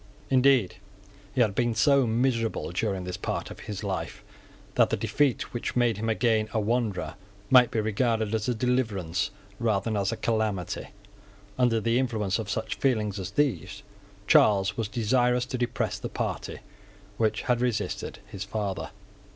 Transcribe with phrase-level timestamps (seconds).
[0.31, 0.77] Indeed
[1.35, 4.23] he had been so miserable during this part of his life
[4.73, 7.13] that the defeat which made him again a wanderer
[7.51, 9.29] might be regarded as a deliverance
[9.59, 10.87] rather than as a calamity.
[11.59, 13.83] Under the influence of such feelings as these
[14.25, 16.61] Charles was desirous to depress the party
[17.17, 18.89] which had resisted his father.